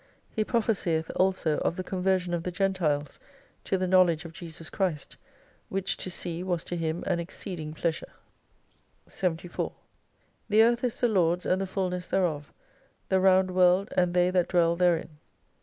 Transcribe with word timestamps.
He 0.31 0.43
prophcsieth 0.43 1.11
also 1.15 1.59
of 1.59 1.75
the 1.75 1.83
conversion 1.83 2.33
of 2.33 2.41
the 2.41 2.49
Gentiles 2.49 3.19
to 3.65 3.77
the 3.77 3.85
knowledge 3.87 4.25
of 4.25 4.33
Jesus 4.33 4.67
Christ, 4.67 5.15
which 5.69 5.95
to 5.97 6.09
see 6.09 6.41
was 6.41 6.63
to 6.63 6.75
him 6.75 7.03
an 7.05 7.19
exceeding 7.19 7.75
pleasure. 7.75 8.11
74 9.05 9.73
The 10.49 10.63
Earth 10.63 10.83
is 10.83 10.99
the 10.99 11.07
Lord's 11.07 11.45
and 11.45 11.61
the 11.61 11.67
fulness 11.67 12.07
thereof, 12.07 12.51
the 13.09 13.19
rounp 13.19 13.51
world 13.51 13.93
and 13.95 14.15
they 14.15 14.31
that 14.31 14.47
dwell 14.49 14.75
therein. 14.75 15.19